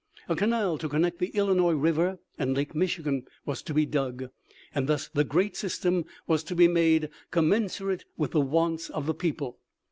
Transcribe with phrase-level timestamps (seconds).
[0.27, 4.31] A canal to connect the Illinois River and Lake Michigan was to be dug,
[4.73, 9.13] and thus the great system was to be made "commensurate with the wants of the
[9.13, 9.59] people."